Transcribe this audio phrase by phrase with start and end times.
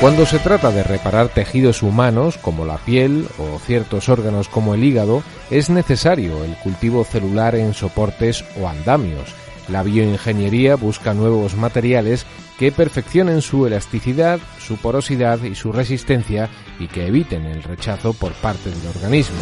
[0.00, 4.84] Cuando se trata de reparar tejidos humanos como la piel o ciertos órganos como el
[4.84, 9.34] hígado, es necesario el cultivo celular en soportes o andamios.
[9.66, 12.26] La bioingeniería busca nuevos materiales
[12.60, 18.32] que perfeccionen su elasticidad, su porosidad y su resistencia y que eviten el rechazo por
[18.34, 19.36] parte del organismo.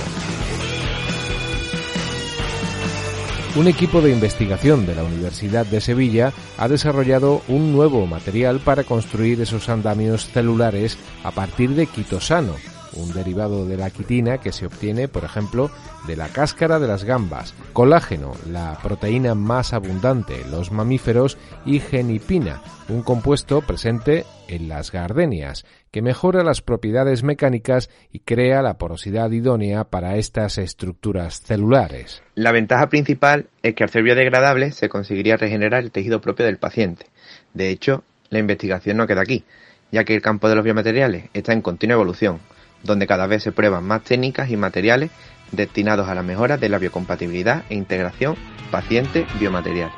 [3.57, 8.85] Un equipo de investigación de la Universidad de Sevilla ha desarrollado un nuevo material para
[8.85, 12.53] construir esos andamios celulares a partir de quitosano,
[12.97, 15.71] un derivado de la quitina que se obtiene, por ejemplo,
[16.07, 21.81] de la cáscara de las gambas, colágeno, la proteína más abundante en los mamíferos, y
[21.81, 28.79] genipina, un compuesto presente en las gardenias, que mejora las propiedades mecánicas y crea la
[28.79, 32.23] porosidad idónea para estas estructuras celulares.
[32.35, 36.59] La ventaja principal es que al ser biodegradable se conseguiría regenerar el tejido propio del
[36.59, 37.07] paciente.
[37.55, 39.45] De hecho, la investigación no queda aquí,
[39.91, 42.41] ya que el campo de los biomateriales está en continua evolución
[42.87, 45.11] donde cada vez se prueban más técnicas y materiales
[45.53, 48.37] destinados a la mejora de la biocompatibilidad e integración
[48.71, 49.91] paciente-biomaterial.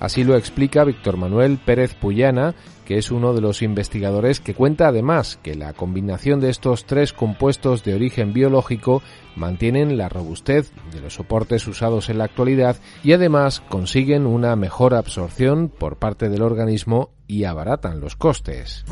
[0.00, 2.54] Así lo explica Víctor Manuel Pérez Puyana,
[2.84, 7.12] que es uno de los investigadores que cuenta además que la combinación de estos tres
[7.12, 9.02] compuestos de origen biológico
[9.34, 14.94] mantienen la robustez de los soportes usados en la actualidad y además consiguen una mejor
[14.94, 18.84] absorción por parte del organismo y abaratan los costes.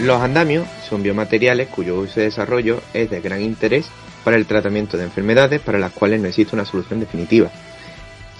[0.00, 3.88] Los andamios son biomateriales cuyo uso y desarrollo es de gran interés
[4.24, 7.50] para el tratamiento de enfermedades para las cuales no existe una solución definitiva.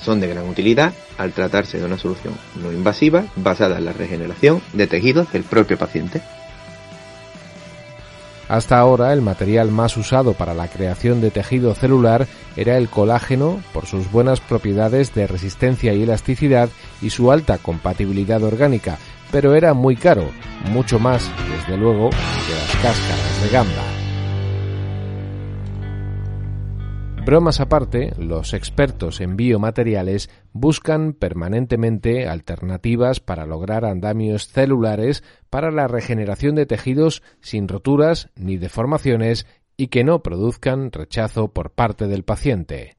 [0.02, 4.60] Son de gran utilidad al tratarse de una solución no invasiva basada en la regeneración
[4.72, 6.20] de tejidos del propio paciente.
[8.48, 12.26] Hasta ahora el material más usado para la creación de tejido celular
[12.56, 16.69] era el colágeno por sus buenas propiedades de resistencia y elasticidad
[17.00, 18.98] y su alta compatibilidad orgánica,
[19.31, 20.31] pero era muy caro,
[20.70, 24.01] mucho más, desde luego, que las cáscaras de gamba.
[27.24, 35.86] Bromas aparte, los expertos en biomateriales buscan permanentemente alternativas para lograr andamios celulares para la
[35.86, 39.46] regeneración de tejidos sin roturas ni deformaciones
[39.76, 42.96] y que no produzcan rechazo por parte del paciente.